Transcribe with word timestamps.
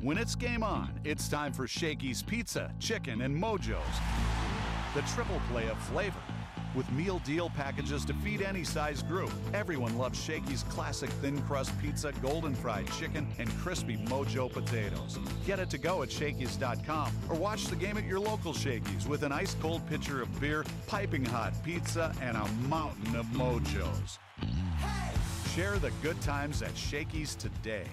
When 0.00 0.16
it's 0.16 0.36
game 0.36 0.62
on, 0.62 0.92
it's 1.02 1.28
time 1.28 1.52
for 1.52 1.66
Shakey's 1.66 2.22
Pizza, 2.22 2.70
Chicken, 2.78 3.22
and 3.22 3.34
Mojo's. 3.34 3.82
The 4.94 5.02
triple 5.12 5.40
play 5.50 5.68
of 5.68 5.76
flavor. 5.76 6.20
With 6.76 6.88
meal 6.92 7.18
deal 7.24 7.50
packages 7.50 8.04
to 8.04 8.14
feed 8.14 8.40
any 8.40 8.62
size 8.62 9.02
group, 9.02 9.32
everyone 9.52 9.98
loves 9.98 10.16
Shakey's 10.22 10.62
classic 10.68 11.10
thin 11.20 11.42
crust 11.42 11.76
pizza, 11.80 12.12
golden 12.22 12.54
fried 12.54 12.88
chicken, 12.92 13.26
and 13.40 13.50
crispy 13.58 13.96
Mojo 13.96 14.52
potatoes. 14.52 15.18
Get 15.44 15.58
it 15.58 15.68
to 15.70 15.78
go 15.78 16.04
at 16.04 16.12
Shakey's.com 16.12 17.12
or 17.28 17.34
watch 17.34 17.64
the 17.64 17.74
game 17.74 17.98
at 17.98 18.04
your 18.04 18.20
local 18.20 18.52
Shakey's 18.52 19.08
with 19.08 19.24
an 19.24 19.32
ice 19.32 19.56
cold 19.60 19.84
pitcher 19.88 20.22
of 20.22 20.40
beer, 20.40 20.64
piping 20.86 21.24
hot 21.24 21.54
pizza, 21.64 22.14
and 22.22 22.36
a 22.36 22.46
mountain 22.68 23.16
of 23.16 23.26
Mojos. 23.26 24.18
Share 25.56 25.80
the 25.80 25.90
good 26.02 26.20
times 26.20 26.62
at 26.62 26.76
Shakey's 26.76 27.34
today. 27.34 27.86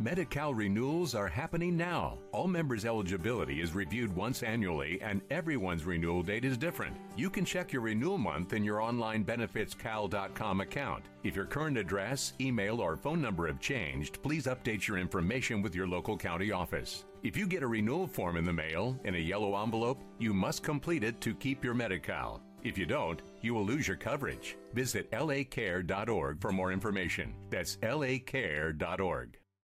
Medi-Cal 0.00 0.54
renewals 0.54 1.16
are 1.16 1.26
happening 1.26 1.76
now. 1.76 2.18
All 2.30 2.46
members' 2.46 2.84
eligibility 2.84 3.60
is 3.60 3.74
reviewed 3.74 4.14
once 4.14 4.44
annually, 4.44 5.00
and 5.02 5.20
everyone's 5.28 5.84
renewal 5.84 6.22
date 6.22 6.44
is 6.44 6.56
different. 6.56 6.96
You 7.16 7.28
can 7.28 7.44
check 7.44 7.72
your 7.72 7.82
renewal 7.82 8.16
month 8.16 8.52
in 8.52 8.62
your 8.62 8.80
online 8.80 9.24
benefitscal.com 9.24 10.60
account. 10.60 11.04
If 11.24 11.34
your 11.34 11.46
current 11.46 11.76
address, 11.76 12.32
email, 12.40 12.80
or 12.80 12.96
phone 12.96 13.20
number 13.20 13.48
have 13.48 13.58
changed, 13.58 14.22
please 14.22 14.46
update 14.46 14.86
your 14.86 14.98
information 14.98 15.62
with 15.62 15.74
your 15.74 15.88
local 15.88 16.16
county 16.16 16.52
office. 16.52 17.04
If 17.24 17.36
you 17.36 17.48
get 17.48 17.64
a 17.64 17.66
renewal 17.66 18.06
form 18.06 18.36
in 18.36 18.44
the 18.44 18.52
mail 18.52 18.96
in 19.02 19.16
a 19.16 19.18
yellow 19.18 19.60
envelope, 19.60 20.00
you 20.20 20.32
must 20.32 20.62
complete 20.62 21.02
it 21.02 21.20
to 21.22 21.34
keep 21.34 21.64
your 21.64 21.74
Medi-Cal. 21.74 22.40
If 22.62 22.78
you 22.78 22.86
don't, 22.86 23.20
you 23.40 23.52
will 23.52 23.64
lose 23.64 23.88
your 23.88 23.96
coverage. 23.96 24.56
Visit 24.74 25.10
lacare.org 25.10 26.40
for 26.40 26.52
more 26.52 26.70
information. 26.70 27.34
That's 27.50 27.76
lacare.org. 27.78 29.38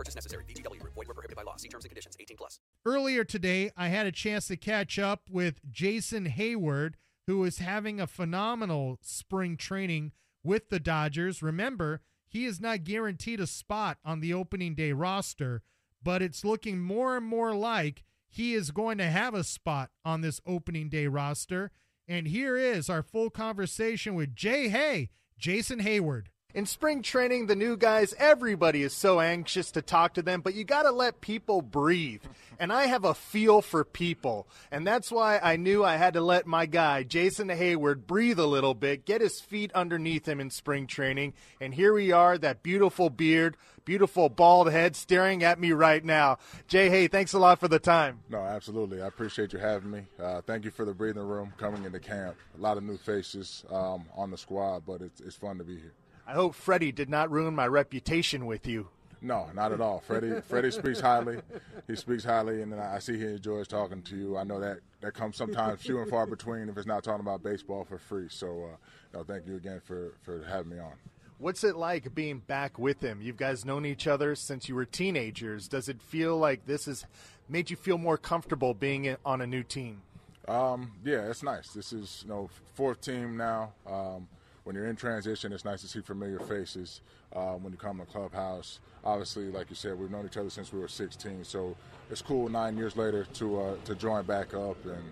Purchase 0.00 0.14
necessary. 0.14 0.44
VGW. 0.44 0.82
Void 0.82 0.96
were 0.96 1.04
prohibited 1.12 1.36
by 1.36 1.42
law. 1.42 1.56
See 1.56 1.68
terms 1.68 1.84
and 1.84 1.90
conditions. 1.90 2.16
18 2.18 2.34
plus. 2.38 2.58
Earlier 2.86 3.22
today, 3.22 3.70
I 3.76 3.88
had 3.88 4.06
a 4.06 4.12
chance 4.12 4.46
to 4.46 4.56
catch 4.56 4.98
up 4.98 5.24
with 5.28 5.60
Jason 5.70 6.24
Heyward, 6.24 6.94
who 7.26 7.44
is 7.44 7.58
having 7.58 8.00
a 8.00 8.06
phenomenal 8.06 8.96
spring 9.02 9.58
training 9.58 10.12
with 10.42 10.70
the 10.70 10.80
Dodgers. 10.80 11.42
Remember, 11.42 12.00
he 12.26 12.46
is 12.46 12.62
not 12.62 12.84
guaranteed 12.84 13.40
a 13.40 13.46
spot 13.46 13.98
on 14.02 14.20
the 14.20 14.32
opening 14.32 14.74
day 14.74 14.92
roster, 14.92 15.60
but 16.02 16.22
it's 16.22 16.46
looking 16.46 16.80
more 16.80 17.18
and 17.18 17.26
more 17.26 17.54
like 17.54 18.02
he 18.26 18.54
is 18.54 18.70
going 18.70 18.96
to 18.96 19.10
have 19.10 19.34
a 19.34 19.44
spot 19.44 19.90
on 20.02 20.22
this 20.22 20.40
opening 20.46 20.88
day 20.88 21.08
roster. 21.08 21.72
And 22.08 22.26
here 22.26 22.56
is 22.56 22.88
our 22.88 23.02
full 23.02 23.28
conversation 23.28 24.14
with 24.14 24.34
Jay 24.34 24.70
Hay, 24.70 25.10
Jason 25.36 25.80
Heyward. 25.80 26.28
In 26.52 26.66
spring 26.66 27.02
training, 27.02 27.46
the 27.46 27.54
new 27.54 27.76
guys, 27.76 28.12
everybody 28.18 28.82
is 28.82 28.92
so 28.92 29.20
anxious 29.20 29.70
to 29.70 29.82
talk 29.82 30.14
to 30.14 30.22
them, 30.22 30.40
but 30.40 30.54
you 30.54 30.64
got 30.64 30.82
to 30.82 30.90
let 30.90 31.20
people 31.20 31.62
breathe. 31.62 32.24
And 32.58 32.72
I 32.72 32.86
have 32.86 33.04
a 33.04 33.14
feel 33.14 33.62
for 33.62 33.84
people. 33.84 34.48
And 34.72 34.84
that's 34.84 35.12
why 35.12 35.38
I 35.40 35.54
knew 35.54 35.84
I 35.84 35.94
had 35.94 36.14
to 36.14 36.20
let 36.20 36.48
my 36.48 36.66
guy, 36.66 37.04
Jason 37.04 37.48
Heyward, 37.48 38.04
breathe 38.04 38.40
a 38.40 38.46
little 38.46 38.74
bit, 38.74 39.04
get 39.04 39.20
his 39.20 39.40
feet 39.40 39.72
underneath 39.74 40.26
him 40.26 40.40
in 40.40 40.50
spring 40.50 40.88
training. 40.88 41.34
And 41.60 41.72
here 41.72 41.94
we 41.94 42.10
are, 42.10 42.36
that 42.38 42.64
beautiful 42.64 43.10
beard, 43.10 43.56
beautiful 43.84 44.28
bald 44.28 44.72
head 44.72 44.96
staring 44.96 45.44
at 45.44 45.60
me 45.60 45.70
right 45.70 46.04
now. 46.04 46.38
Jay, 46.66 46.90
hey, 46.90 47.06
thanks 47.06 47.32
a 47.32 47.38
lot 47.38 47.60
for 47.60 47.68
the 47.68 47.78
time. 47.78 48.18
No, 48.28 48.38
absolutely. 48.40 49.00
I 49.00 49.06
appreciate 49.06 49.52
you 49.52 49.60
having 49.60 49.92
me. 49.92 50.02
Uh, 50.20 50.40
thank 50.40 50.64
you 50.64 50.72
for 50.72 50.84
the 50.84 50.94
breathing 50.94 51.22
room 51.22 51.52
coming 51.58 51.84
into 51.84 52.00
camp. 52.00 52.34
A 52.58 52.60
lot 52.60 52.76
of 52.76 52.82
new 52.82 52.96
faces 52.96 53.64
um, 53.70 54.04
on 54.16 54.32
the 54.32 54.36
squad, 54.36 54.82
but 54.84 55.00
it's, 55.00 55.20
it's 55.20 55.36
fun 55.36 55.56
to 55.58 55.64
be 55.64 55.76
here. 55.76 55.92
I 56.30 56.34
hope 56.34 56.54
Freddie 56.54 56.92
did 56.92 57.08
not 57.08 57.28
ruin 57.28 57.56
my 57.56 57.66
reputation 57.66 58.46
with 58.46 58.64
you. 58.64 58.86
No, 59.20 59.48
not 59.52 59.72
at 59.72 59.80
all. 59.80 59.98
Freddie, 59.98 60.40
Freddie 60.42 60.70
speaks 60.70 61.00
highly. 61.00 61.40
He 61.88 61.96
speaks 61.96 62.22
highly, 62.22 62.62
and 62.62 62.72
I 62.72 63.00
see 63.00 63.18
he 63.18 63.24
enjoys 63.24 63.66
talking 63.66 64.00
to 64.02 64.16
you. 64.16 64.36
I 64.36 64.44
know 64.44 64.60
that 64.60 64.78
that 65.00 65.12
comes 65.12 65.36
sometimes 65.36 65.82
few 65.82 65.98
and 65.98 66.08
far 66.08 66.26
between 66.26 66.68
if 66.68 66.78
it's 66.78 66.86
not 66.86 67.02
talking 67.02 67.22
about 67.22 67.42
baseball 67.42 67.84
for 67.84 67.98
free. 67.98 68.28
So, 68.28 68.46
uh, 68.72 68.76
no, 69.12 69.24
thank 69.24 69.48
you 69.48 69.56
again 69.56 69.80
for 69.84 70.12
for 70.22 70.44
having 70.48 70.70
me 70.70 70.78
on. 70.78 70.92
What's 71.38 71.64
it 71.64 71.74
like 71.74 72.14
being 72.14 72.38
back 72.38 72.78
with 72.78 73.00
him? 73.00 73.20
You 73.20 73.32
guys 73.32 73.64
known 73.64 73.84
each 73.84 74.06
other 74.06 74.36
since 74.36 74.68
you 74.68 74.76
were 74.76 74.84
teenagers. 74.84 75.66
Does 75.66 75.88
it 75.88 76.00
feel 76.00 76.38
like 76.38 76.64
this 76.64 76.84
has 76.84 77.06
made 77.48 77.70
you 77.70 77.76
feel 77.76 77.98
more 77.98 78.16
comfortable 78.16 78.72
being 78.72 79.16
on 79.26 79.40
a 79.40 79.48
new 79.48 79.64
team? 79.64 80.02
Um, 80.46 80.92
yeah, 81.04 81.28
it's 81.28 81.42
nice. 81.42 81.72
This 81.72 81.92
is 81.92 82.20
you 82.22 82.30
know 82.30 82.48
fourth 82.76 83.00
team 83.00 83.36
now. 83.36 83.72
Um, 83.84 84.28
when 84.64 84.76
you're 84.76 84.88
in 84.88 84.96
transition, 84.96 85.52
it's 85.52 85.64
nice 85.64 85.80
to 85.80 85.88
see 85.88 86.00
familiar 86.00 86.38
faces 86.40 87.00
uh, 87.34 87.52
when 87.52 87.72
you 87.72 87.78
come 87.78 87.98
to 87.98 88.04
clubhouse. 88.04 88.80
Obviously, 89.04 89.44
like 89.44 89.70
you 89.70 89.76
said, 89.76 89.98
we've 89.98 90.10
known 90.10 90.26
each 90.26 90.36
other 90.36 90.50
since 90.50 90.72
we 90.72 90.80
were 90.80 90.88
16, 90.88 91.44
so 91.44 91.76
it's 92.10 92.22
cool 92.22 92.48
nine 92.48 92.76
years 92.76 92.96
later 92.96 93.24
to 93.34 93.60
uh, 93.60 93.76
to 93.84 93.94
join 93.94 94.24
back 94.24 94.52
up 94.54 94.82
and 94.84 95.02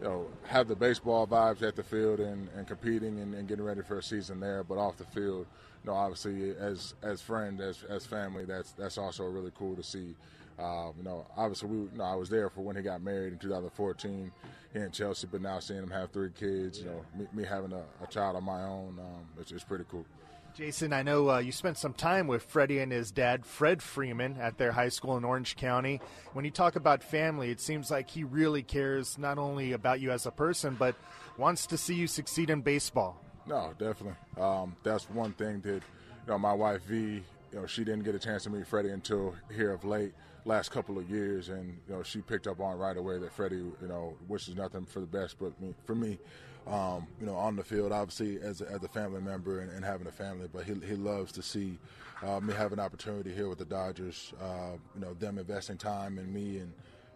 you 0.00 0.08
know 0.08 0.26
have 0.44 0.68
the 0.68 0.76
baseball 0.76 1.26
vibes 1.26 1.62
at 1.62 1.76
the 1.76 1.82
field 1.82 2.20
and, 2.20 2.48
and 2.56 2.66
competing 2.66 3.20
and, 3.20 3.34
and, 3.34 3.48
getting 3.48 3.64
ready 3.64 3.80
for 3.80 3.98
a 3.98 4.02
season 4.02 4.40
there, 4.40 4.62
but 4.62 4.76
off 4.76 4.98
the 4.98 5.04
field, 5.04 5.46
you 5.84 5.90
know, 5.90 5.96
obviously 5.96 6.54
as 6.56 6.94
as 7.02 7.22
friends, 7.22 7.60
as 7.60 7.84
as 7.88 8.04
family, 8.04 8.44
that's 8.44 8.72
that's 8.72 8.98
also 8.98 9.24
really 9.24 9.52
cool 9.56 9.74
to 9.74 9.82
see. 9.82 10.14
Um, 10.58 10.92
you 10.98 11.04
know, 11.04 11.26
obviously, 11.36 11.70
we, 11.70 11.76
you 11.78 11.90
know, 11.96 12.04
I 12.04 12.14
was 12.14 12.28
there 12.28 12.50
for 12.50 12.60
when 12.60 12.76
he 12.76 12.82
got 12.82 13.02
married 13.02 13.32
in 13.32 13.38
2014 13.38 14.30
here 14.72 14.84
in 14.84 14.90
Chelsea, 14.90 15.28
but 15.30 15.40
now 15.40 15.58
seeing 15.58 15.82
him 15.82 15.90
have 15.90 16.10
three 16.10 16.30
kids, 16.30 16.80
you 16.80 16.86
know, 16.86 17.04
me, 17.16 17.26
me 17.32 17.44
having 17.44 17.72
a, 17.72 17.82
a, 18.02 18.06
child 18.08 18.36
of 18.36 18.42
my 18.42 18.62
own, 18.62 18.98
um, 18.98 19.26
it's, 19.38 19.52
it's, 19.52 19.64
pretty 19.64 19.84
cool. 19.88 20.06
Jason, 20.54 20.92
I 20.92 21.02
know 21.02 21.30
uh, 21.30 21.38
you 21.38 21.52
spent 21.52 21.78
some 21.78 21.94
time 21.94 22.26
with 22.26 22.42
Freddie 22.42 22.80
and 22.80 22.92
his 22.92 23.10
dad, 23.10 23.46
Fred 23.46 23.82
Freeman, 23.82 24.36
at 24.38 24.58
their 24.58 24.72
high 24.72 24.90
school 24.90 25.16
in 25.16 25.24
Orange 25.24 25.56
County. 25.56 26.00
When 26.34 26.44
you 26.44 26.50
talk 26.50 26.76
about 26.76 27.02
family, 27.02 27.50
it 27.50 27.60
seems 27.60 27.90
like 27.90 28.10
he 28.10 28.24
really 28.24 28.62
cares 28.62 29.16
not 29.16 29.38
only 29.38 29.72
about 29.72 30.00
you 30.00 30.10
as 30.10 30.26
a 30.26 30.30
person, 30.30 30.76
but 30.78 30.94
wants 31.38 31.66
to 31.68 31.78
see 31.78 31.94
you 31.94 32.06
succeed 32.06 32.50
in 32.50 32.60
baseball. 32.60 33.18
No, 33.46 33.72
definitely. 33.78 34.14
Um, 34.38 34.76
that's 34.82 35.08
one 35.10 35.32
thing 35.32 35.60
that, 35.62 35.70
you 35.70 36.28
know, 36.28 36.38
my 36.38 36.52
wife 36.52 36.82
V, 36.84 37.22
you 37.52 37.60
know, 37.60 37.66
she 37.66 37.84
didn't 37.84 38.04
get 38.04 38.14
a 38.14 38.18
chance 38.18 38.44
to 38.44 38.50
meet 38.50 38.66
Freddie 38.66 38.90
until 38.90 39.34
here 39.54 39.72
of 39.72 39.84
late 39.84 40.14
last 40.44 40.70
couple 40.70 40.98
of 40.98 41.08
years, 41.08 41.48
and 41.48 41.78
you 41.88 41.94
know 41.94 42.02
she 42.02 42.20
picked 42.20 42.46
up 42.46 42.60
on 42.60 42.78
right 42.78 42.96
away 42.96 43.18
that 43.18 43.32
Freddie, 43.32 43.56
you 43.56 43.88
know, 43.88 44.16
wishes 44.28 44.56
nothing 44.56 44.86
for 44.86 45.00
the 45.00 45.06
best, 45.06 45.36
but 45.38 45.58
me, 45.60 45.74
for 45.84 45.94
me, 45.94 46.18
um, 46.66 47.06
you 47.20 47.26
know, 47.26 47.34
on 47.34 47.56
the 47.56 47.62
field, 47.62 47.92
obviously 47.92 48.40
as 48.40 48.60
a, 48.60 48.70
as 48.70 48.82
a 48.82 48.88
family 48.88 49.20
member 49.20 49.60
and, 49.60 49.70
and, 49.70 49.84
having 49.84 50.06
a 50.06 50.12
family, 50.12 50.48
but 50.52 50.64
he 50.64 50.74
he 50.86 50.94
loves 50.94 51.32
to 51.32 51.42
see 51.42 51.78
uh, 52.22 52.40
me 52.40 52.54
have 52.54 52.72
an 52.72 52.80
opportunity 52.80 53.32
here 53.32 53.48
with 53.48 53.58
the 53.58 53.64
Dodgers. 53.64 54.32
Uh, 54.40 54.76
you 54.94 55.00
know, 55.00 55.14
them 55.14 55.38
investing 55.38 55.76
time 55.76 56.18
in 56.18 56.32
me 56.32 56.58
and. 56.58 56.72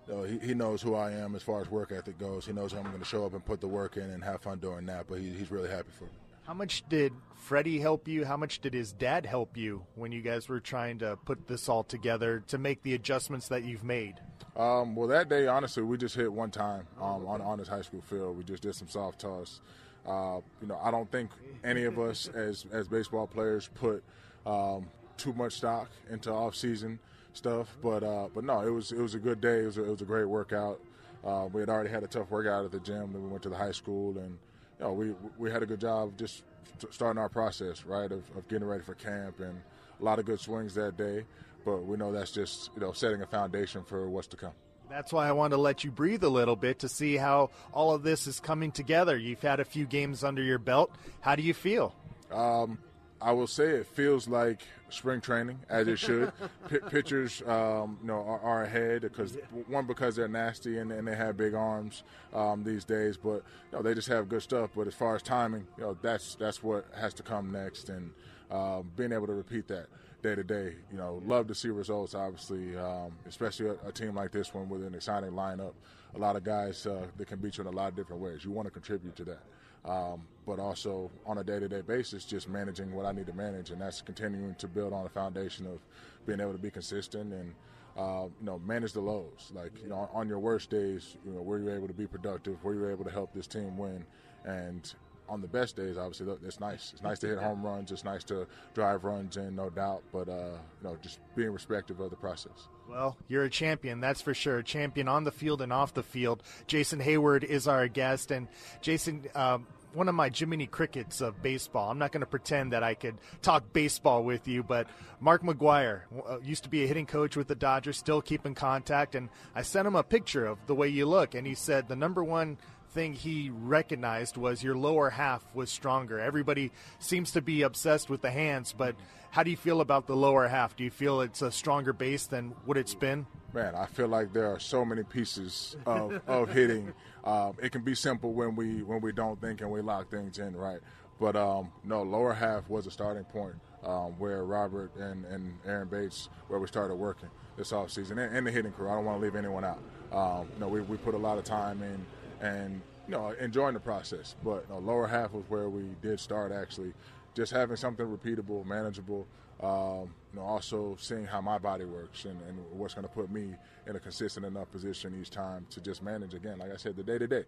You 0.09 0.15
know, 0.15 0.23
he, 0.23 0.39
he 0.39 0.55
knows 0.55 0.81
who 0.81 0.95
I 0.95 1.11
am 1.11 1.35
as 1.35 1.43
far 1.43 1.61
as 1.61 1.69
work 1.69 1.91
ethic 1.91 2.17
goes. 2.17 2.47
He 2.47 2.53
knows 2.53 2.73
I'm 2.73 2.85
going 2.85 3.01
to 3.01 3.05
show 3.05 3.27
up 3.27 3.33
and 3.33 3.45
put 3.45 3.61
the 3.61 3.67
work 3.67 3.97
in 3.97 4.05
and 4.05 4.23
have 4.23 4.41
fun 4.41 4.61
doing 4.61 4.87
that. 4.87 5.09
But 5.09 5.19
he, 5.19 5.31
he's 5.31 5.51
really 5.51 5.69
happy 5.69 5.91
for 5.99 6.05
me. 6.05 6.11
How 6.47 6.55
much 6.55 6.85
did 6.89 7.13
Freddie 7.35 7.81
help 7.81 8.07
you? 8.07 8.25
How 8.25 8.37
much 8.37 8.61
did 8.61 8.73
his 8.73 8.93
dad 8.93 9.27
help 9.27 9.57
you 9.57 9.85
when 9.97 10.13
you 10.13 10.23
guys 10.23 10.49
were 10.49 10.61
trying 10.61 11.01
to 11.01 11.17
put 11.25 11.49
this 11.49 11.69
all 11.69 11.83
together 11.83 12.45
to 12.47 12.57
make 12.57 12.85
the 12.85 12.95
adjustments 12.95 13.49
that 13.49 13.65
you've 13.65 13.83
made? 13.83 14.15
Um, 14.57 14.95
well, 14.95 15.09
that 15.09 15.29
day, 15.29 15.49
honestly, 15.49 15.83
we 15.83 15.97
just 15.97 16.15
hit 16.15 16.33
one 16.33 16.53
time 16.53 16.87
um, 17.01 17.27
on, 17.27 17.41
on 17.41 17.59
his 17.59 17.67
high 17.67 17.83
school 17.83 18.01
field. 18.01 18.39
We 18.39 18.45
just 18.45 18.63
did 18.63 18.77
some 18.77 18.89
soft 18.89 19.21
toss. 19.21 19.61
Uh, 20.07 20.41
you 20.61 20.69
know, 20.69 20.79
I 20.81 20.93
don't 20.93 21.11
think 21.11 21.31
any 21.65 21.83
of 21.83 21.99
us 21.99 22.29
as 22.29 22.65
as 22.71 22.87
baseball 22.87 23.27
players 23.27 23.69
put 23.75 24.05
um, 24.47 24.87
too 25.17 25.33
much 25.33 25.55
stock 25.55 25.91
into 26.11 26.31
off 26.31 26.55
season 26.55 27.01
stuff, 27.33 27.77
but 27.83 28.05
uh, 28.05 28.29
but 28.33 28.45
no, 28.45 28.61
it 28.61 28.71
was 28.71 28.93
it 28.93 29.01
was 29.01 29.17
a 29.17 29.19
good 29.19 29.41
day. 29.41 29.63
It 29.63 29.67
was 29.67 29.79
a, 29.79 29.85
it 29.85 29.91
was 29.91 30.03
a 30.03 30.07
great 30.07 30.27
workout. 30.27 30.81
Uh, 31.25 31.49
we 31.53 31.61
had 31.61 31.69
already 31.69 31.91
had 31.91 32.05
a 32.05 32.07
tough 32.07 32.31
workout 32.31 32.65
at 32.65 32.71
the 32.71 32.79
gym. 32.79 33.13
Then 33.13 33.25
we 33.25 33.29
went 33.29 33.43
to 33.43 33.49
the 33.49 33.57
high 33.57 33.73
school 33.73 34.17
and 34.19 34.39
you 34.79 34.85
know, 34.85 34.93
we 34.93 35.15
we 35.39 35.51
had 35.51 35.63
a 35.63 35.67
good 35.67 35.81
job 35.81 36.17
just 36.17 36.43
starting 36.91 37.21
our 37.21 37.29
process, 37.29 37.85
right, 37.85 38.11
of, 38.11 38.23
of 38.37 38.47
getting 38.49 38.67
ready 38.67 38.83
for 38.83 38.95
camp, 38.95 39.41
and 39.41 39.61
a 40.01 40.05
lot 40.05 40.19
of 40.19 40.27
good 40.27 40.41
swings 40.41 40.75
that 40.75 40.97
day. 40.97 41.25
But 41.65 41.85
we 41.85 41.97
know 41.97 42.13
that's 42.13 42.31
just 42.31 42.71
you 42.75 42.81
know 42.81 42.93
setting 42.93 43.23
a 43.23 43.27
foundation 43.27 43.83
for 43.85 44.09
what's 44.09 44.29
to 44.29 44.37
come. 44.37 44.53
That's 44.89 45.13
why 45.13 45.29
I 45.29 45.33
wanted 45.33 45.57
to 45.57 45.63
let 45.63 45.83
you 45.83 45.91
breathe 45.91 46.23
a 46.23 46.29
little 46.29 46.55
bit 46.55 46.79
to 46.81 46.89
see 46.89 47.17
how 47.17 47.51
all 47.73 47.93
of 47.93 48.05
this 48.05 48.29
is 48.29 48.39
coming 48.39 48.71
together. 48.71 49.17
You've 49.17 49.43
had 49.43 49.59
a 49.59 49.65
few 49.65 49.85
games 49.85 50.23
under 50.23 50.43
your 50.43 50.59
belt. 50.59 50.93
How 51.21 51.35
do 51.35 51.43
you 51.43 51.55
feel? 51.55 51.93
Um, 52.31 52.79
I 53.27 53.33
will 53.33 53.49
say 53.49 53.71
it 53.71 53.89
feels 53.89 54.29
like 54.29 54.63
spring 54.89 55.21
training, 55.21 55.59
as 55.69 55.89
it 55.89 55.99
should. 55.99 56.33
P- 56.71 56.79
pitchers, 56.79 57.43
um, 57.45 57.99
you 58.01 58.07
know, 58.07 58.21
are, 58.21 58.39
are 58.39 58.63
ahead 58.63 59.03
because 59.03 59.37
one 59.67 59.85
because 59.85 60.15
they're 60.15 60.29
nasty 60.29 60.79
and, 60.79 60.93
and 60.93 61.09
they 61.09 61.17
have 61.17 61.37
big 61.37 61.53
arms 61.53 62.05
um, 62.33 62.63
these 62.63 62.85
days, 62.85 63.17
but 63.17 63.39
you 63.39 63.43
know, 63.73 63.83
they 63.83 63.95
just 63.95 64.07
have 64.07 64.29
good 64.29 64.43
stuff. 64.43 64.71
But 64.77 64.87
as 64.87 64.95
far 64.95 65.17
as 65.17 65.23
timing, 65.23 65.67
you 65.77 65.83
know, 65.83 65.99
that's 66.03 66.37
that's 66.37 66.63
what 66.63 66.87
has 66.95 67.15
to 67.15 67.25
come 67.25 67.51
next, 67.51 67.89
and 67.89 68.13
um, 68.53 68.93
being 68.95 69.11
able 69.11 69.27
to 69.27 69.35
repeat 69.35 69.67
that 69.67 69.89
day 70.23 70.37
to 70.37 70.45
day. 70.45 70.75
You 70.93 70.99
know, 70.99 71.21
love 71.27 71.49
to 71.49 71.55
see 71.57 71.71
results. 71.71 72.15
Obviously, 72.15 72.77
um, 72.77 73.11
especially 73.27 73.71
a, 73.71 73.89
a, 73.89 73.91
team 73.91 74.15
like 74.15 74.31
this 74.31 74.55
one 74.55 74.69
with 74.69 74.85
an 74.85 74.95
exciting 74.95 75.33
lineup. 75.33 75.73
A 76.15 76.19
lot 76.19 76.37
of 76.37 76.45
guys 76.45 76.87
uh, 76.87 77.07
that 77.17 77.27
can 77.27 77.41
beat 77.41 77.59
you 77.59 77.63
in 77.63 77.75
a 77.75 77.77
lot 77.77 77.89
of 77.89 77.97
different 77.97 78.23
ways. 78.23 78.45
You 78.45 78.53
want 78.53 78.67
to 78.67 78.73
contribute 78.73 79.17
to 79.17 79.25
that. 79.25 79.41
Um, 79.87 80.23
but 80.47 80.59
also 80.59 81.11
on 81.27 81.39
a 81.39 81.45
day-to-day 81.45 81.83
basis, 81.83 82.25
just 82.25 82.49
managing 82.49 82.93
what 82.93 83.05
I 83.05 83.13
need 83.13 83.27
to 83.27 83.33
manage, 83.33 83.71
and 83.71 83.81
that's 83.81 84.01
continuing 84.01 84.55
to 84.57 84.69
build 84.69 84.93
on 84.93 85.07
a 85.07 85.09
foundation 85.09 85.67
of 85.67 85.81
being 86.27 86.41
able 86.41 86.53
to 86.53 86.59
be 86.59 86.71
consistent 86.71 87.33
and 87.33 87.55
uh, 87.97 88.27
you 88.41 88.47
know 88.47 88.59
manage 88.61 88.93
the 88.93 89.01
lows. 89.01 89.51
Like 89.55 89.73
you 89.83 89.89
know, 89.89 90.09
on 90.13 90.29
your 90.29 90.39
worst 90.39 90.71
days, 90.71 91.17
you 91.25 91.33
know, 91.33 91.43
were 91.43 91.59
you 91.59 91.71
able 91.71 91.89
to 91.89 91.95
be 91.95 92.07
productive? 92.07 92.63
Were 92.63 92.75
you 92.75 92.89
able 92.89 93.05
to 93.05 93.11
help 93.11 93.33
this 93.33 93.47
team 93.47 93.77
win? 93.77 94.05
And 94.45 94.93
on 95.29 95.41
the 95.41 95.49
best 95.49 95.77
days, 95.77 95.97
obviously, 95.99 96.33
it's 96.45 96.61
nice. 96.61 96.93
It's 96.93 97.03
nice 97.03 97.19
to 97.21 97.29
hit 97.29 97.39
home 97.39 97.65
runs. 97.65 97.91
It's 97.91 98.05
nice 98.05 98.23
to 98.25 98.47
drive 98.75 99.05
runs 99.05 99.37
in, 99.37 99.57
no 99.57 99.71
doubt. 99.71 100.03
But 100.13 100.29
uh, 100.29 100.59
you 100.83 100.89
know, 100.89 100.97
just 101.03 101.21
being 101.35 101.51
respectful 101.51 102.05
of 102.05 102.11
the 102.11 102.17
process. 102.17 102.69
Well, 102.89 103.17
you're 103.29 103.45
a 103.45 103.51
champion, 103.51 104.01
that's 104.01 104.21
for 104.21 104.33
sure. 104.33 104.59
A 104.59 104.65
champion 104.65 105.09
on 105.09 105.25
the 105.25 105.33
field 105.33 105.61
and 105.61 105.73
off 105.73 105.95
the 105.95 106.03
field. 106.03 106.43
Jason 106.67 107.01
Heyward 107.01 107.45
is 107.45 107.67
our 107.69 107.89
guest, 107.89 108.31
and 108.31 108.49
Jason. 108.81 109.25
Um, 109.35 109.67
one 109.97 110.09
of 110.11 110.15
my 110.15 110.31
Jiminy 110.33 110.67
Crickets 110.67 111.23
of 111.23 111.43
baseball. 111.43 111.91
I'm 111.91 111.99
not 111.99 112.13
going 112.13 112.21
to 112.21 112.27
pretend 112.27 112.73
that 112.73 112.83
I 112.83 112.93
could 112.93 113.17
talk 113.41 113.73
baseball 113.73 114.25
with 114.25 114.47
you, 114.47 114.63
but 114.63 114.87
Mark 115.21 115.43
McGwire 115.43 116.03
uh, 116.29 116.39
used 116.41 116.65
to 116.65 116.69
be 116.69 116.85
a 116.85 116.87
hitting 116.87 117.07
coach 117.07 117.35
with 117.35 117.49
the 117.49 117.55
Dodgers, 117.55 117.97
still 117.97 118.21
keep 118.21 118.45
in 118.45 118.55
contact, 118.55 119.15
and 119.15 119.31
I 119.55 119.63
sent 119.63 119.87
him 119.87 119.97
a 119.97 120.03
picture 120.03 120.45
of 120.45 120.59
the 120.67 120.75
way 120.75 120.89
you 120.89 121.07
look, 121.07 121.35
and 121.35 121.47
he 121.47 121.55
said 121.55 121.89
the 121.89 121.97
number 121.97 122.23
one 122.23 122.59
thing 122.87 123.13
he 123.13 123.51
recognized 123.51 124.37
was 124.37 124.63
your 124.63 124.77
lower 124.77 125.11
half 125.11 125.45
was 125.55 125.71
stronger. 125.71 126.19
Everybody 126.19 126.73
seems 126.99 127.33
to 127.33 127.43
be 127.43 127.63
obsessed 127.63 128.09
with 128.09 128.23
the 128.23 128.31
hands, 128.31 128.75
but 128.77 128.97
how 129.31 129.43
do 129.43 129.51
you 129.51 129.57
feel 129.57 129.81
about 129.81 130.07
the 130.07 130.17
lower 130.17 130.49
half? 130.49 130.77
Do 130.77 130.85
you 130.85 130.91
feel 130.91 131.21
it's 131.21 131.43
a 131.43 131.53
stronger 131.53 131.93
base 131.93 132.27
than 132.27 132.55
what 132.65 132.77
it's 132.77 132.95
been? 132.95 133.27
Man, 133.53 133.75
I 133.75 133.87
feel 133.87 134.09
like 134.09 134.33
there 134.33 134.51
are 134.51 134.59
so 134.59 134.85
many 134.85 135.03
pieces 135.03 135.77
of, 135.87 136.21
of 136.27 136.51
hitting. 136.51 136.93
Um, 137.25 137.57
it 137.61 137.73
can 137.73 137.83
be 137.83 137.95
simple 137.95 138.33
when 138.33 138.57
we 138.57 138.83
when 138.83 139.01
we 139.01 139.13
don't 139.13 139.41
think 139.41 139.61
and 139.61 139.71
we 139.71 139.81
lock 139.81 140.11
things 140.11 140.39
in, 140.39 140.57
right? 140.57 140.81
But 141.19 141.37
um, 141.37 141.73
no, 141.85 142.03
lower 142.03 142.35
half 142.35 142.69
was 142.69 142.87
a 142.87 142.91
starting 142.91 143.25
point 143.25 143.55
um, 143.85 144.19
where 144.19 144.45
Robert 144.45 144.95
and, 144.97 145.25
and 145.27 145.59
Aaron 145.65 145.89
Bates, 145.89 146.29
where 146.49 146.59
we 146.59 146.67
started 146.67 146.97
working 146.97 147.31
this 147.57 147.73
offseason, 147.73 148.13
and, 148.13 148.37
and 148.37 148.47
the 148.47 148.51
hitting 148.51 148.73
crew. 148.73 148.89
I 148.89 148.95
don't 148.95 149.05
want 149.05 149.19
to 149.19 149.25
leave 149.25 149.37
anyone 149.37 149.65
out. 149.65 149.79
Um, 150.13 150.49
you 150.55 150.61
know, 150.61 150.69
we, 150.69 150.81
we 150.83 150.97
put 150.99 151.15
a 151.15 151.19
lot 151.19 151.39
of 151.39 151.45
time 151.45 151.83
in 151.83 152.05
and 152.41 152.81
you 153.07 153.13
know 153.13 153.31
enjoying 153.41 153.75
the 153.75 153.81
process. 153.81 154.35
But 154.45 154.65
you 154.69 154.75
know, 154.75 154.81
lower 154.81 155.07
half 155.07 155.33
was 155.33 155.45
where 155.49 155.69
we 155.69 155.85
did 156.03 156.21
start 156.21 156.53
actually, 156.53 156.93
just 157.35 157.53
having 157.53 157.77
something 157.77 158.07
repeatable, 158.07 158.65
manageable. 158.65 159.27
Um, 159.63 160.15
you 160.33 160.41
know, 160.41 160.43
also 160.43 160.97
seeing 161.01 161.25
how 161.25 161.41
my 161.41 161.57
body 161.57 161.87
works 161.87 162.27
and, 162.27 162.39
and 162.47 162.59
what's 162.73 162.93
going 162.93 163.07
to 163.07 163.13
put 163.13 163.31
me 163.31 163.55
in 163.87 163.97
a 163.97 163.99
consistent 163.99 164.45
enough 164.45 164.71
position 164.71 165.19
each 165.19 165.31
time 165.31 165.67
to 165.71 165.81
just 165.81 166.03
manage 166.03 166.35
again. 166.35 166.59
Like 166.59 166.75
I 166.75 166.77
said, 166.77 166.95
the 166.95 167.03
day 167.03 167.17
to 167.17 167.27
day, 167.27 167.45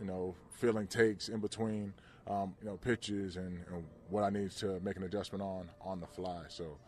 you 0.00 0.06
know, 0.06 0.34
feeling 0.50 0.86
takes 0.86 1.28
in 1.28 1.40
between, 1.40 1.92
um, 2.26 2.54
you 2.62 2.68
know, 2.68 2.78
pitches 2.78 3.36
and, 3.36 3.58
and, 3.70 3.84
what 4.08 4.24
I 4.24 4.30
need 4.30 4.50
to 4.52 4.80
make 4.80 4.96
an 4.96 5.02
adjustment 5.02 5.42
on 5.42 5.68
on 5.82 6.00
the 6.00 6.06
fly. 6.06 6.42
So. 6.48 6.78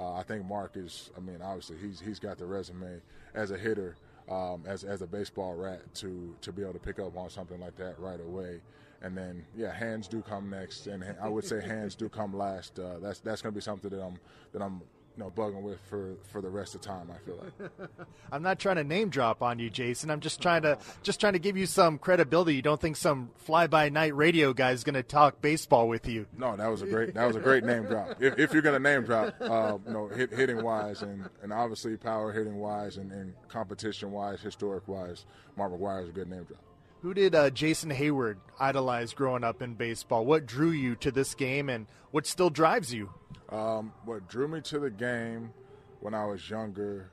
Uh, 0.00 0.12
I 0.12 0.22
think 0.22 0.46
Mark 0.46 0.76
is. 0.76 1.10
I 1.16 1.20
mean, 1.20 1.42
obviously, 1.42 1.76
he's 1.76 1.98
he's 1.98 2.20
got 2.20 2.38
the 2.38 2.46
resume 2.46 3.00
as 3.34 3.50
a 3.50 3.58
hitter 3.58 3.96
um, 4.30 4.62
as 4.66 4.84
as 4.84 5.02
a 5.02 5.06
baseball 5.06 5.54
rat 5.54 5.82
to 5.96 6.34
to 6.40 6.52
be 6.52 6.62
able 6.62 6.74
to 6.74 6.78
pick 6.78 6.98
up 6.98 7.16
on 7.16 7.30
something 7.30 7.60
like 7.60 7.76
that 7.76 7.98
right 7.98 8.20
away. 8.20 8.60
And 9.00 9.16
then 9.16 9.44
yeah, 9.56 9.72
hands 9.72 10.08
do 10.08 10.22
come 10.22 10.50
next, 10.50 10.88
and 10.88 11.04
I 11.22 11.28
would 11.28 11.44
say 11.44 11.60
hands 11.60 11.94
do 11.94 12.08
come 12.08 12.36
last. 12.36 12.78
Uh, 12.78 12.98
that's 12.98 13.20
that's 13.20 13.40
going 13.42 13.52
to 13.52 13.56
be 13.56 13.62
something 13.62 13.90
that 13.90 14.02
I'm 14.02 14.18
that 14.52 14.60
I'm 14.60 14.82
know, 15.18 15.30
bugging 15.30 15.62
with 15.62 15.80
for, 15.88 16.14
for 16.30 16.40
the 16.40 16.48
rest 16.48 16.74
of 16.74 16.80
time. 16.80 17.10
I 17.12 17.18
feel 17.24 17.42
like. 17.42 17.70
I'm 18.32 18.42
not 18.42 18.58
trying 18.58 18.76
to 18.76 18.84
name 18.84 19.08
drop 19.08 19.42
on 19.42 19.58
you, 19.58 19.70
Jason. 19.70 20.10
I'm 20.10 20.20
just 20.20 20.40
trying 20.40 20.62
to 20.62 20.78
just 21.02 21.20
trying 21.20 21.32
to 21.34 21.38
give 21.38 21.56
you 21.56 21.66
some 21.66 21.98
credibility. 21.98 22.54
You 22.54 22.62
don't 22.62 22.80
think 22.80 22.96
some 22.96 23.30
fly 23.36 23.66
by 23.66 23.88
night 23.88 24.14
radio 24.14 24.52
guy 24.52 24.72
is 24.72 24.84
going 24.84 24.94
to 24.94 25.02
talk 25.02 25.40
baseball 25.40 25.88
with 25.88 26.06
you? 26.08 26.26
No, 26.36 26.56
that 26.56 26.68
was 26.68 26.82
a 26.82 26.86
great 26.86 27.14
that 27.14 27.26
was 27.26 27.36
a 27.36 27.40
great 27.40 27.64
name 27.64 27.84
drop. 27.84 28.20
If, 28.20 28.38
if 28.38 28.52
you're 28.52 28.62
going 28.62 28.80
to 28.80 28.88
name 28.88 29.04
drop, 29.04 29.34
uh, 29.40 29.78
you 29.86 29.92
know, 29.92 30.08
hit, 30.08 30.32
hitting 30.32 30.62
wise 30.62 31.02
and, 31.02 31.28
and 31.42 31.52
obviously 31.52 31.96
power 31.96 32.32
hitting 32.32 32.56
wise 32.56 32.96
and, 32.96 33.12
and 33.12 33.34
competition 33.48 34.12
wise, 34.12 34.40
historic 34.40 34.86
wise, 34.88 35.24
Mark 35.56 35.72
McGwire 35.72 36.02
is 36.02 36.08
a 36.08 36.12
good 36.12 36.28
name 36.28 36.44
drop. 36.44 36.62
Who 37.02 37.14
did 37.14 37.34
uh, 37.34 37.50
Jason 37.50 37.90
Heyward 37.90 38.36
idolize 38.58 39.14
growing 39.14 39.44
up 39.44 39.62
in 39.62 39.74
baseball? 39.74 40.24
What 40.24 40.46
drew 40.46 40.70
you 40.70 40.96
to 40.96 41.12
this 41.12 41.34
game, 41.34 41.68
and 41.68 41.86
what 42.10 42.26
still 42.26 42.50
drives 42.50 42.92
you? 42.92 43.10
Um, 43.50 43.92
what 44.04 44.28
drew 44.28 44.46
me 44.48 44.60
to 44.62 44.78
the 44.78 44.90
game 44.90 45.52
when 46.00 46.14
I 46.14 46.26
was 46.26 46.48
younger, 46.48 47.10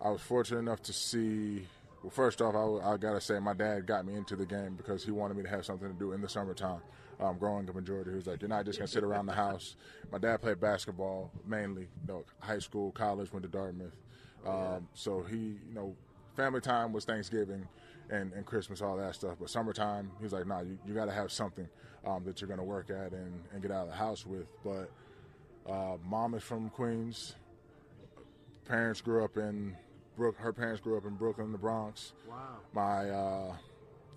I 0.00 0.10
was 0.10 0.20
fortunate 0.20 0.60
enough 0.60 0.82
to 0.82 0.92
see. 0.92 1.66
Well, 2.02 2.10
first 2.10 2.42
off, 2.42 2.54
I, 2.54 2.92
I 2.92 2.96
gotta 2.96 3.20
say 3.20 3.38
my 3.40 3.54
dad 3.54 3.86
got 3.86 4.04
me 4.04 4.14
into 4.14 4.36
the 4.36 4.46
game 4.46 4.74
because 4.76 5.04
he 5.04 5.10
wanted 5.10 5.36
me 5.36 5.42
to 5.42 5.48
have 5.48 5.64
something 5.64 5.88
to 5.88 5.98
do 5.98 6.12
in 6.12 6.20
the 6.20 6.28
summertime. 6.28 6.80
Um, 7.20 7.38
growing 7.38 7.68
up 7.68 7.76
in 7.76 7.84
Georgia, 7.84 8.10
he 8.10 8.16
was 8.16 8.26
like, 8.26 8.42
"You're 8.42 8.48
not 8.48 8.64
just 8.64 8.78
gonna 8.78 8.88
sit 8.88 9.04
around 9.04 9.26
the 9.26 9.32
house." 9.32 9.76
My 10.12 10.18
dad 10.18 10.42
played 10.42 10.60
basketball 10.60 11.30
mainly, 11.46 11.82
you 11.82 12.08
know, 12.12 12.24
high 12.40 12.58
school, 12.58 12.90
college, 12.92 13.32
went 13.32 13.44
to 13.44 13.48
Dartmouth. 13.48 13.96
Um, 14.46 14.88
so 14.94 15.22
he, 15.22 15.36
you 15.68 15.74
know, 15.74 15.96
family 16.36 16.60
time 16.60 16.92
was 16.92 17.04
Thanksgiving 17.04 17.66
and, 18.10 18.32
and 18.32 18.44
Christmas, 18.44 18.82
all 18.82 18.96
that 18.96 19.14
stuff. 19.14 19.36
But 19.40 19.48
summertime, 19.48 20.10
he 20.18 20.24
was 20.24 20.32
like, 20.32 20.46
"Nah, 20.46 20.60
you, 20.60 20.78
you 20.86 20.92
got 20.92 21.06
to 21.06 21.12
have 21.12 21.32
something 21.32 21.68
um, 22.04 22.24
that 22.24 22.40
you're 22.40 22.48
gonna 22.48 22.64
work 22.64 22.90
at 22.90 23.12
and, 23.12 23.42
and 23.52 23.62
get 23.62 23.70
out 23.70 23.84
of 23.84 23.88
the 23.88 23.96
house 23.96 24.26
with." 24.26 24.46
But 24.62 24.90
uh, 25.68 25.96
mom 26.04 26.34
is 26.34 26.42
from 26.42 26.70
Queens. 26.70 27.34
Parents 28.66 29.00
grew 29.00 29.24
up 29.24 29.36
in 29.36 29.76
Brook. 30.16 30.36
Her 30.36 30.52
parents 30.52 30.80
grew 30.80 30.96
up 30.96 31.04
in 31.04 31.14
Brooklyn, 31.14 31.52
the 31.52 31.58
Bronx. 31.58 32.12
Wow. 32.28 32.36
My 32.72 33.10
uh, 33.10 33.56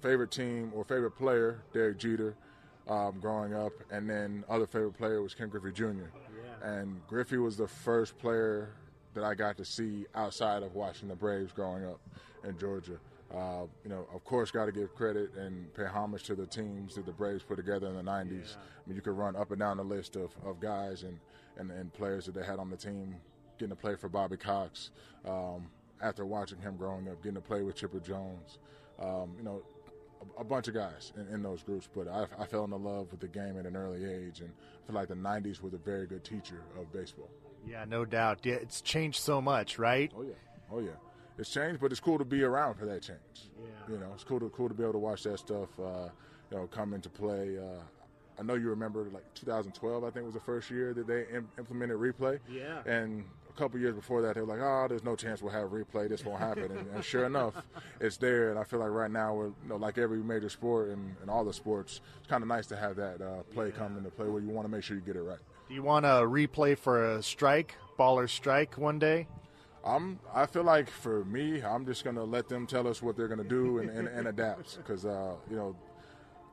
favorite 0.01 0.31
team 0.31 0.71
or 0.75 0.83
favorite 0.83 1.11
player, 1.11 1.61
Derek 1.73 1.97
Jeter, 1.97 2.35
um, 2.87 3.19
growing 3.19 3.53
up, 3.53 3.73
and 3.91 4.09
then 4.09 4.43
other 4.49 4.67
favorite 4.67 4.97
player 4.97 5.21
was 5.21 5.33
Ken 5.33 5.49
Griffey 5.49 5.71
Jr. 5.71 5.85
Yeah. 5.85 6.69
And 6.69 7.05
Griffey 7.07 7.37
was 7.37 7.57
the 7.57 7.67
first 7.67 8.17
player 8.17 8.69
that 9.13 9.23
I 9.23 9.33
got 9.33 9.57
to 9.57 9.65
see 9.65 10.05
outside 10.15 10.63
of 10.63 10.75
watching 10.75 11.07
the 11.07 11.15
Braves 11.15 11.51
growing 11.51 11.85
up 11.85 11.99
in 12.43 12.57
Georgia. 12.57 12.99
Uh, 13.33 13.65
you 13.83 13.89
know, 13.89 14.07
of 14.13 14.23
course, 14.23 14.51
got 14.51 14.65
to 14.65 14.71
give 14.71 14.93
credit 14.95 15.33
and 15.35 15.73
pay 15.73 15.85
homage 15.85 16.23
to 16.23 16.35
the 16.35 16.45
teams 16.45 16.95
that 16.95 17.05
the 17.05 17.11
Braves 17.11 17.43
put 17.43 17.57
together 17.57 17.87
in 17.87 17.95
the 17.95 18.01
90s. 18.01 18.31
Yeah. 18.31 18.39
I 18.55 18.87
mean, 18.87 18.95
you 18.95 19.01
could 19.01 19.17
run 19.17 19.35
up 19.35 19.51
and 19.51 19.59
down 19.59 19.77
the 19.77 19.83
list 19.83 20.15
of, 20.15 20.31
of 20.45 20.61
guys 20.61 21.03
and, 21.03 21.19
and, 21.57 21.69
and 21.71 21.93
players 21.93 22.25
that 22.25 22.35
they 22.35 22.45
had 22.45 22.57
on 22.57 22.69
the 22.69 22.77
team, 22.77 23.15
getting 23.59 23.75
to 23.75 23.81
play 23.81 23.95
for 23.95 24.07
Bobby 24.07 24.37
Cox 24.37 24.91
um, 25.27 25.67
after 26.01 26.25
watching 26.25 26.59
him 26.59 26.77
growing 26.77 27.09
up, 27.09 27.21
getting 27.21 27.35
to 27.35 27.41
play 27.41 27.63
with 27.63 27.75
Chipper 27.75 27.99
Jones. 27.99 28.59
Um, 28.97 29.33
you 29.37 29.43
know, 29.43 29.61
a, 30.37 30.41
a, 30.41 30.43
bunch 30.43 30.67
of 30.67 30.73
guys 30.73 31.11
in, 31.17 31.27
in 31.35 31.43
those 31.43 31.61
groups, 31.61 31.87
but 31.93 32.07
I, 32.07 32.25
I, 32.39 32.47
fell 32.47 32.63
in 32.63 32.71
love 32.71 33.11
with 33.11 33.19
the 33.19 33.27
game 33.27 33.59
at 33.59 33.67
an 33.67 33.75
early 33.75 34.05
age, 34.05 34.39
and 34.39 34.49
I 34.83 34.87
feel 34.87 34.95
like 34.95 35.07
the 35.07 35.13
90s 35.13 35.61
was 35.61 35.73
a 35.73 35.77
very 35.77 36.07
good 36.07 36.23
teacher 36.23 36.63
of 36.79 36.91
baseball. 36.91 37.29
Yeah, 37.67 37.85
no 37.87 38.05
doubt. 38.05 38.39
Yeah, 38.43 38.55
it's 38.55 38.81
changed 38.81 39.19
so 39.19 39.39
much, 39.39 39.77
right? 39.77 40.11
Oh, 40.17 40.23
yeah. 40.23 40.33
Oh, 40.71 40.79
yeah 40.79 40.91
it's 41.37 41.49
changed, 41.49 41.79
but 41.79 41.91
it's 41.91 41.99
cool 41.99 42.17
to 42.17 42.25
be 42.25 42.43
around 42.43 42.75
for 42.75 42.85
that 42.85 43.01
change. 43.01 43.19
Yeah. 43.59 43.93
You 43.93 43.99
know, 43.99 44.11
it's 44.13 44.23
cool 44.23 44.39
to 44.39 44.49
cool 44.49 44.67
to 44.67 44.73
be 44.73 44.83
able 44.83 44.93
to 44.93 44.99
watch 44.99 45.23
that 45.23 45.39
stuff, 45.39 45.69
uh, 45.79 46.09
you 46.51 46.57
know, 46.57 46.67
come 46.67 46.93
into 46.93 47.09
play. 47.09 47.57
Uh, 47.57 47.81
I 48.39 48.43
know 48.43 48.53
you 48.53 48.69
remember 48.69 49.07
like 49.11 49.33
2012, 49.33 50.03
I 50.03 50.09
think 50.09 50.25
was 50.25 50.33
the 50.33 50.39
first 50.39 50.69
year 50.69 50.93
that 50.93 51.07
they 51.07 51.25
Im- 51.33 51.49
implemented 51.57 51.97
replay. 51.97 52.39
Yeah. 52.49 52.81
And 52.85 53.25
a 53.49 53.53
couple 53.53 53.79
years 53.79 53.95
before 53.95 54.21
that, 54.21 54.35
they 54.35 54.41
were 54.41 54.47
like, 54.47 54.59
"Oh, 54.61 54.85
there's 54.87 55.03
no 55.03 55.15
chance 55.15 55.41
we'll 55.41 55.53
have 55.53 55.69
replay. 55.69 56.07
This 56.07 56.23
won't 56.23 56.39
happen." 56.39 56.71
and, 56.71 56.87
and, 56.93 57.03
sure 57.03 57.25
enough, 57.25 57.55
it's 57.99 58.17
there. 58.17 58.51
And 58.51 58.59
I 58.59 58.63
feel 58.63 58.79
like 58.79 58.91
right 58.91 59.09
now 59.09 59.33
we're, 59.33 59.47
you 59.47 59.69
know, 59.69 59.77
like 59.77 59.97
every 59.97 60.19
major 60.19 60.49
sport 60.49 60.89
and, 60.89 61.15
and 61.21 61.29
all 61.29 61.43
the 61.43 61.53
sports, 61.53 62.01
it's 62.19 62.27
kind 62.27 62.43
of 62.43 62.47
nice 62.47 62.67
to 62.67 62.77
have 62.77 62.95
that 62.97 63.21
uh, 63.21 63.43
play 63.53 63.67
yeah. 63.67 63.71
come 63.71 63.97
into 63.97 64.11
play 64.11 64.27
where 64.27 64.41
you 64.41 64.49
want 64.49 64.65
to 64.65 64.71
make 64.71 64.83
sure 64.83 64.95
you 64.95 65.01
get 65.01 65.15
it 65.15 65.23
right. 65.23 65.39
Do 65.67 65.73
you 65.73 65.83
want 65.83 66.05
a 66.05 66.21
replay 66.21 66.77
for 66.77 67.15
a 67.15 67.23
strike, 67.23 67.75
baller 67.99 68.29
strike 68.29 68.77
one 68.77 68.99
day? 68.99 69.27
I'm. 69.87 70.19
I 70.33 70.45
feel 70.45 70.63
like 70.63 70.89
for 70.89 71.23
me, 71.25 71.61
I'm 71.61 71.85
just 71.85 72.03
gonna 72.03 72.23
let 72.23 72.49
them 72.49 72.67
tell 72.67 72.87
us 72.87 73.01
what 73.01 73.15
they're 73.15 73.27
gonna 73.27 73.43
do 73.43 73.79
and, 73.79 73.89
and, 73.89 74.07
and 74.07 74.27
adapt 74.27 74.77
because 74.77 75.05
uh, 75.05 75.35
you 75.49 75.55
know 75.55 75.75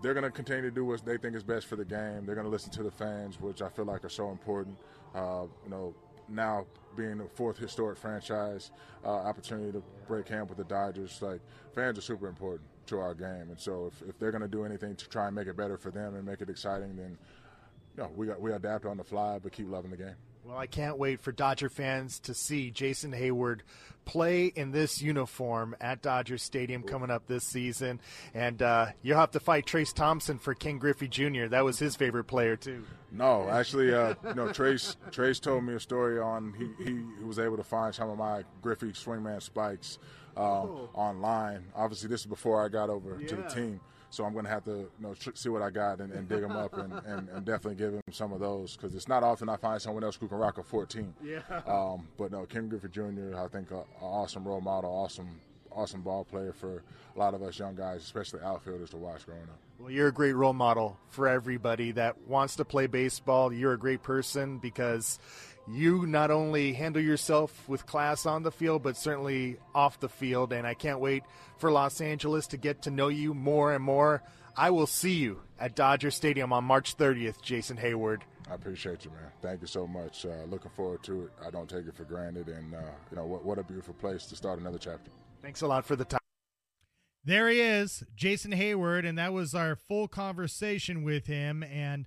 they're 0.02 0.14
gonna 0.14 0.30
continue 0.30 0.62
to 0.62 0.70
do 0.70 0.84
what 0.84 1.04
they 1.04 1.16
think 1.16 1.34
is 1.34 1.42
best 1.42 1.66
for 1.66 1.76
the 1.76 1.84
game. 1.84 2.24
They're 2.24 2.36
gonna 2.36 2.48
listen 2.48 2.70
to 2.72 2.82
the 2.82 2.90
fans, 2.90 3.40
which 3.40 3.60
I 3.60 3.68
feel 3.68 3.86
like 3.86 4.04
are 4.04 4.10
so 4.10 4.30
important. 4.30 4.76
Uh, 5.14 5.46
you 5.64 5.70
know, 5.70 5.94
now 6.28 6.66
being 6.96 7.18
the 7.18 7.28
fourth 7.34 7.58
historic 7.58 7.98
franchise, 7.98 8.70
uh, 9.04 9.08
opportunity 9.08 9.72
to 9.72 9.82
break 10.06 10.26
camp 10.26 10.48
with 10.48 10.58
the 10.58 10.64
Dodgers, 10.64 11.20
like 11.20 11.40
fans 11.74 11.98
are 11.98 12.02
super 12.02 12.28
important 12.28 12.68
to 12.86 13.00
our 13.00 13.14
game, 13.14 13.48
and 13.48 13.58
so 13.58 13.86
if, 13.86 14.08
if 14.08 14.18
they're 14.18 14.32
gonna 14.32 14.48
do 14.48 14.64
anything 14.64 14.94
to 14.94 15.08
try 15.08 15.26
and 15.26 15.34
make 15.34 15.48
it 15.48 15.56
better 15.56 15.76
for 15.76 15.90
them 15.90 16.14
and 16.14 16.24
make 16.24 16.40
it 16.40 16.48
exciting, 16.48 16.96
then 16.96 17.18
you 17.96 18.02
know, 18.02 18.10
we 18.14 18.26
got, 18.26 18.40
we 18.40 18.52
adapt 18.52 18.86
on 18.86 18.96
the 18.96 19.04
fly, 19.04 19.38
but 19.42 19.52
keep 19.52 19.68
loving 19.68 19.90
the 19.90 19.96
game. 19.96 20.16
Well, 20.44 20.58
I 20.58 20.66
can't 20.66 20.98
wait 20.98 21.20
for 21.20 21.32
Dodger 21.32 21.68
fans 21.70 22.18
to 22.20 22.34
see 22.34 22.70
Jason 22.70 23.12
Heyward 23.12 23.60
play 24.04 24.44
in 24.46 24.72
this 24.72 25.00
uniform 25.00 25.74
at 25.80 26.02
Dodger 26.02 26.36
Stadium 26.36 26.82
coming 26.82 27.10
up 27.10 27.26
this 27.26 27.44
season. 27.44 27.98
And 28.34 28.60
uh, 28.60 28.88
you'll 29.00 29.16
have 29.18 29.30
to 29.30 29.40
fight 29.40 29.64
Trayce 29.64 29.94
Thompson 29.94 30.38
for 30.38 30.52
Ken 30.52 30.76
Griffey 30.76 31.08
Jr. 31.08 31.46
That 31.46 31.64
was 31.64 31.78
his 31.78 31.96
favorite 31.96 32.24
player, 32.24 32.56
too. 32.56 32.84
No, 33.10 33.48
actually, 33.48 33.94
uh, 33.94 34.14
you 34.28 34.34
know, 34.34 34.48
Trayce 34.48 34.96
Trayce 35.10 35.40
told 35.40 35.64
me 35.64 35.74
a 35.74 35.80
story 35.80 36.20
on 36.20 36.52
he, 36.58 36.84
he 36.84 37.24
was 37.24 37.38
able 37.38 37.56
to 37.56 37.64
find 37.64 37.94
some 37.94 38.10
of 38.10 38.18
my 38.18 38.42
Griffey 38.60 38.88
swingman 38.92 39.40
spikes 39.40 39.98
um, 40.36 40.44
Oh. 40.44 40.90
online. 40.94 41.64
Obviously, 41.74 42.08
this 42.10 42.20
is 42.20 42.26
before 42.26 42.62
I 42.62 42.68
got 42.68 42.90
over 42.90 43.16
to 43.16 43.36
the 43.36 43.42
team. 43.44 43.80
So 44.14 44.24
I'm 44.24 44.32
going 44.32 44.44
to 44.44 44.50
have 44.50 44.64
to 44.64 44.70
you 44.70 44.90
know, 45.00 45.14
tr- 45.14 45.30
see 45.34 45.48
what 45.48 45.62
I 45.62 45.70
got 45.70 46.00
and, 46.00 46.12
and 46.12 46.28
dig 46.28 46.40
them 46.40 46.52
up 46.52 46.78
and, 46.78 46.92
and, 47.06 47.28
and 47.28 47.44
definitely 47.44 47.74
give 47.76 47.94
him 47.94 48.02
some 48.12 48.32
of 48.32 48.40
those 48.40 48.76
because 48.76 48.94
it's 48.94 49.08
not 49.08 49.22
often 49.22 49.48
I 49.48 49.56
find 49.56 49.80
someone 49.82 50.04
else 50.04 50.16
who 50.16 50.28
can 50.28 50.38
rock 50.38 50.58
a 50.58 50.62
14. 50.62 51.14
Yeah. 51.22 51.40
Um, 51.66 52.08
but 52.16 52.30
no, 52.30 52.46
Ken 52.46 52.68
Griffey 52.68 52.88
Jr. 52.88 53.36
I 53.36 53.48
think 53.48 53.70
an 53.70 53.82
awesome 54.00 54.44
role 54.46 54.60
model, 54.60 54.90
awesome 54.90 55.28
awesome 55.76 56.02
ball 56.02 56.24
player 56.24 56.52
for 56.52 56.82
a 57.14 57.18
lot 57.18 57.34
of 57.34 57.42
us 57.42 57.58
young 57.58 57.74
guys, 57.74 58.02
especially 58.02 58.40
outfielders 58.42 58.90
to 58.90 58.96
watch 58.96 59.26
growing 59.26 59.42
up. 59.42 59.58
Well, 59.78 59.90
you're 59.90 60.08
a 60.08 60.12
great 60.12 60.34
role 60.34 60.52
model 60.52 60.96
for 61.08 61.26
everybody 61.28 61.92
that 61.92 62.16
wants 62.28 62.56
to 62.56 62.64
play 62.64 62.86
baseball. 62.86 63.52
You're 63.52 63.72
a 63.72 63.78
great 63.78 64.02
person 64.02 64.58
because 64.58 65.18
you 65.66 66.06
not 66.06 66.30
only 66.30 66.72
handle 66.72 67.02
yourself 67.02 67.68
with 67.68 67.86
class 67.86 68.26
on 68.26 68.42
the 68.42 68.52
field, 68.52 68.82
but 68.82 68.96
certainly 68.96 69.56
off 69.74 70.00
the 70.00 70.08
field. 70.08 70.52
And 70.52 70.66
I 70.66 70.74
can't 70.74 71.00
wait 71.00 71.22
for 71.58 71.70
Los 71.70 72.00
Angeles 72.00 72.46
to 72.48 72.56
get 72.56 72.82
to 72.82 72.90
know 72.90 73.08
you 73.08 73.34
more 73.34 73.72
and 73.72 73.82
more. 73.82 74.22
I 74.56 74.70
will 74.70 74.86
see 74.86 75.14
you 75.14 75.40
at 75.58 75.74
Dodger 75.74 76.10
Stadium 76.10 76.52
on 76.52 76.64
March 76.64 76.96
30th, 76.96 77.40
Jason 77.42 77.76
Heyward. 77.76 78.20
I 78.50 78.54
appreciate 78.54 79.04
you, 79.04 79.10
man. 79.10 79.30
Thank 79.40 79.62
you 79.62 79.66
so 79.66 79.86
much. 79.86 80.26
Uh, 80.26 80.44
looking 80.48 80.70
forward 80.70 81.02
to 81.04 81.22
it. 81.24 81.30
I 81.44 81.50
don't 81.50 81.68
take 81.68 81.86
it 81.86 81.94
for 81.94 82.04
granted, 82.04 82.48
and 82.48 82.74
uh, 82.74 82.78
you 83.10 83.16
know 83.16 83.24
what, 83.24 83.44
what 83.44 83.58
a 83.58 83.62
beautiful 83.62 83.94
place 83.94 84.26
to 84.26 84.36
start 84.36 84.58
another 84.60 84.78
chapter. 84.78 85.10
Thanks 85.42 85.62
a 85.62 85.66
lot 85.66 85.84
for 85.84 85.96
the 85.96 86.04
time. 86.04 86.20
There 87.24 87.48
he 87.48 87.60
is, 87.60 88.04
Jason 88.14 88.52
Heyward, 88.52 89.08
and 89.08 89.16
that 89.16 89.32
was 89.32 89.54
our 89.54 89.76
full 89.76 90.08
conversation 90.08 91.02
with 91.02 91.26
him. 91.26 91.62
And 91.62 92.04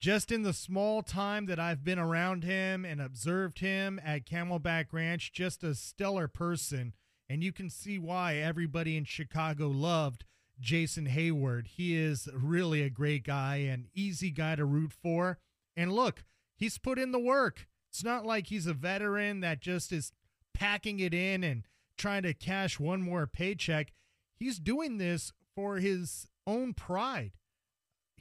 just 0.00 0.32
in 0.32 0.42
the 0.42 0.54
small 0.54 1.02
time 1.02 1.44
that 1.46 1.60
I've 1.60 1.84
been 1.84 1.98
around 1.98 2.42
him 2.42 2.86
and 2.86 3.00
observed 3.00 3.58
him 3.58 4.00
at 4.02 4.24
Camelback 4.24 4.86
Ranch, 4.92 5.30
just 5.32 5.62
a 5.62 5.74
stellar 5.74 6.26
person. 6.26 6.94
And 7.28 7.44
you 7.44 7.52
can 7.52 7.68
see 7.68 7.98
why 7.98 8.36
everybody 8.36 8.96
in 8.96 9.04
Chicago 9.04 9.68
loved 9.68 10.24
Jason 10.58 11.06
Heyward. 11.06 11.66
He 11.68 11.96
is 11.96 12.28
really 12.32 12.82
a 12.82 12.90
great 12.90 13.24
guy 13.24 13.56
and 13.56 13.88
easy 13.94 14.30
guy 14.30 14.56
to 14.56 14.64
root 14.64 14.92
for. 14.92 15.38
And 15.76 15.92
look, 15.92 16.24
he's 16.56 16.78
put 16.78 16.98
in 16.98 17.12
the 17.12 17.18
work. 17.18 17.66
It's 17.90 18.02
not 18.02 18.24
like 18.24 18.46
he's 18.46 18.66
a 18.66 18.74
veteran 18.74 19.40
that 19.40 19.60
just 19.60 19.92
is 19.92 20.12
packing 20.54 20.98
it 20.98 21.12
in 21.12 21.44
and 21.44 21.64
trying 21.98 22.22
to 22.22 22.32
cash 22.32 22.80
one 22.80 23.02
more 23.02 23.26
paycheck. 23.26 23.92
He's 24.34 24.58
doing 24.58 24.96
this 24.96 25.32
for 25.54 25.76
his 25.76 26.26
own 26.46 26.72
pride. 26.72 27.32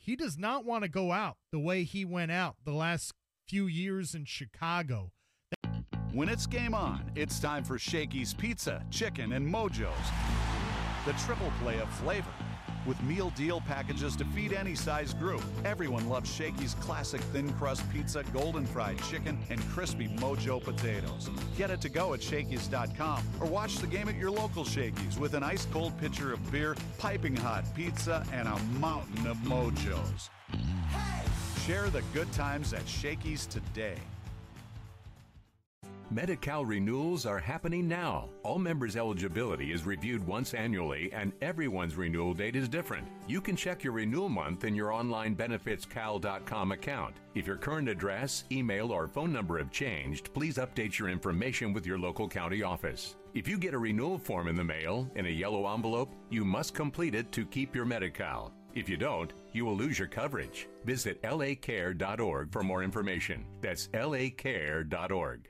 He 0.10 0.16
does 0.16 0.39
not 0.39 0.66
want 0.66 0.82
to 0.82 0.89
go 0.89 1.12
out 1.12 1.38
the 1.51 1.60
way 1.60 1.84
he 1.84 2.04
went 2.04 2.32
out 2.32 2.56
the 2.66 2.74
last 2.74 3.13
few 3.48 3.68
years 3.68 4.16
in 4.16 4.25
Chicago. 4.25 5.12
When 6.13 6.30
it's 6.30 6.48
game 6.48 6.74
on, 6.74 7.12
it's 7.13 7.39
time 7.39 7.63
for 7.63 7.78
Shakey's 7.78 8.34
Pizza, 8.34 8.84
Chicken, 8.89 9.34
and 9.34 9.46
Mojo's. 9.46 9.94
The 11.06 11.13
triple 11.24 11.54
play 11.62 11.80
of 11.80 11.88
flavor. 11.94 12.34
With 12.89 13.03
meal 13.03 13.29
deal 13.36 13.62
packages 13.62 14.15
to 14.15 14.25
feed 14.25 14.51
any 14.51 14.74
size 14.74 15.13
group, 15.13 15.43
everyone 15.63 16.10
loves 16.10 16.27
Shakey's 16.27 16.74
classic 16.74 17.22
thin 17.31 17.53
crust 17.53 17.88
pizza, 17.93 18.24
golden 18.34 18.65
fried 18.65 19.00
chicken, 19.03 19.38
and 19.51 19.62
crispy 19.69 20.08
Mojo 20.08 20.60
potatoes. 20.60 21.29
Get 21.55 21.69
it 21.69 21.81
to 21.81 21.89
go 21.89 22.15
at 22.15 22.24
Shakey's.com 22.24 23.24
or 23.39 23.46
watch 23.46 23.75
the 23.75 23.86
game 23.86 24.10
at 24.10 24.15
your 24.15 24.31
local 24.31 24.65
Shakey's 24.65 25.19
with 25.19 25.36
an 25.36 25.43
ice 25.43 25.67
cold 25.72 25.96
pitcher 26.00 26.34
of 26.34 26.51
beer, 26.51 26.75
piping 26.98 27.36
hot 27.36 27.63
pizza, 27.75 28.25
and 28.34 28.48
a 28.48 28.58
mountain 28.79 29.27
of 29.27 29.38
Mojos. 29.38 30.31
Share 31.67 31.91
the 31.91 32.01
good 32.12 32.31
times 32.31 32.74
at 32.74 32.88
Shakey's 32.88 33.46
today. 33.46 33.98
Medi-Cal 36.12 36.66
renewals 36.66 37.28
are 37.28 37.38
happening 37.38 37.88
now. 37.88 38.30
All 38.42 38.58
members' 38.58 38.96
eligibility 38.96 39.72
is 39.72 39.86
reviewed 39.86 40.25
once 40.25 40.56
annually, 40.56 41.12
and 41.13 41.34
everyone's 41.42 41.96
renewal 41.96 42.34
date 42.34 42.56
is 42.56 42.68
different. 42.68 43.08
You 43.28 43.42
can 43.42 43.56
check 43.56 43.84
your 43.84 43.94
renewal 43.94 44.28
month 44.28 44.63
in 44.63 44.74
your 44.74 44.92
online 44.92 45.36
benefitscal.com 45.36 46.72
account. 46.72 47.18
If 47.36 47.46
your 47.46 47.58
current 47.58 47.88
address, 47.88 48.44
email, 48.51 48.92
or 48.92 49.08
phone 49.08 49.32
number 49.32 49.60
have 49.60 49.70
changed, 49.70 50.34
please 50.34 50.58
update 50.58 50.98
your 50.98 51.10
information 51.10 51.74
with 51.74 51.86
your 51.86 52.00
local 52.00 52.28
county 52.28 52.63
office. 52.63 53.16
If 53.36 53.48
you 53.48 53.60
get 53.60 53.75
a 53.75 53.80
renewal 53.80 54.18
form 54.18 54.48
in 54.48 54.56
the 54.56 54.63
mail 54.63 55.08
in 55.13 55.28
a 55.28 55.30
yellow 55.30 55.72
envelope, 55.72 56.16
you 56.32 56.44
must 56.44 56.74
complete 56.74 57.13
it 57.13 57.32
to 57.34 57.46
keep 57.46 57.75
your 57.75 57.86
Medi-Cal. 57.86 58.51
If 58.74 58.89
you 58.89 58.98
don't, 58.98 59.32
you 59.51 59.63
will 59.63 59.78
lose 59.78 60.00
your 60.00 60.08
coverage. 60.08 60.68
Visit 60.86 61.22
lacare.org 61.22 62.51
for 62.51 62.63
more 62.63 62.84
information. 62.84 63.46
That's 63.62 63.88
lacare.org. 63.89 65.50